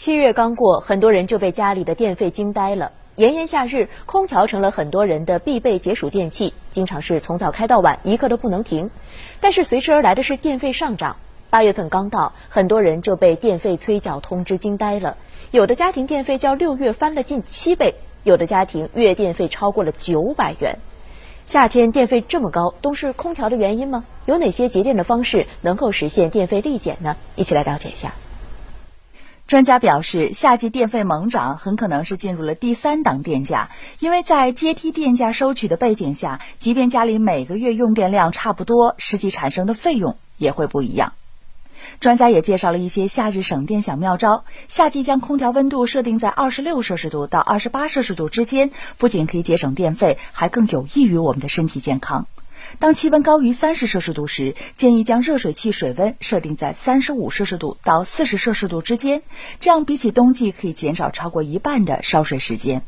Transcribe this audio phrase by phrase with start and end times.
[0.00, 2.92] 七月刚过，很多人就被家里的电费惊呆了。
[3.16, 8.88] 炎炎夏日，空调成了很多人的必备解暑电器，经常是从早开到晚，一刻都不能停。
[9.40, 11.16] 但是随之而来的是电费上涨。
[11.50, 15.18] 八月份刚到，很多人就被电费催缴通知惊呆了。
[15.50, 20.78] 有的家庭电费较六月翻了近七倍，有的家庭月电费超过了九百元。
[21.44, 24.06] 夏天电费这么高，都是空调的原因吗？
[24.24, 27.16] 有哪些节电的方式能够实现电费立减呢？
[27.36, 28.14] 一起来了解一下。
[29.50, 33.68] 专家表示，夏季电费猛涨很可能是进入了第三档电价，
[33.98, 41.14] 因为在阶梯电价收取的背景下，即便家里每个月用电量差不多，实际产生的费用也会不一样。
[41.98, 52.28] 专家也介绍了一些夏日省电小妙招：夏季将空调温度设定在二十六摄氏度到二十八摄氏度之间，不仅可以节省电费，还更有益于我们的身体健康。
[52.78, 59.22] 当气温高于三十摄氏度时，建议将热水器水温设定在三十五摄氏度到四十摄氏度之间，
[59.60, 62.82] 这样比起冬季可以减少超过一半的烧水时间。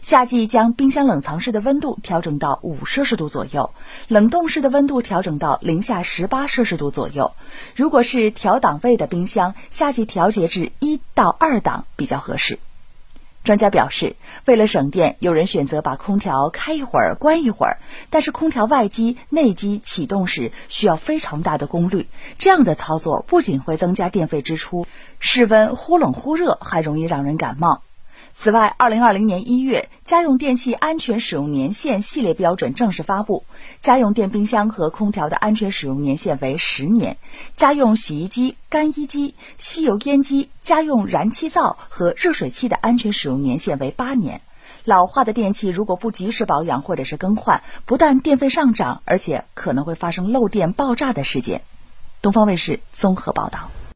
[0.00, 3.70] 夏季将冰箱冷藏室的温度调整到五摄氏度左右，
[4.08, 7.32] 冷冻室的温度调整到零下十八摄氏度左右。
[7.74, 12.58] 如果是调档位的冰箱，夏季调节至一到二档比较合适。
[13.46, 17.78] 专家表示，为了省电，有人选择把空调开一会儿、关一会儿。
[18.10, 22.08] 但是，空调外机、内机启动时需要非常大的功率，
[22.38, 24.84] 这样的操作不仅会增加电费支出，
[25.20, 27.85] 室温忽冷忽热，还容易让人感冒。
[28.38, 33.44] 此外，二零二零年一月，家用电器安全使用年限系列标准正式发布。
[33.80, 37.14] 家用电冰箱和空调的安全使用年限为十年；
[37.56, 44.42] 家用洗衣机、干衣机、吸油烟机、家用燃气灶和热水器的安全使用年限为八年。
[44.84, 51.62] 老化的电器如果不及时保养或者是更换，不但电费上涨，而且可能会发生漏电爆炸的事件。
[52.20, 53.70] 东方卫视综合报道。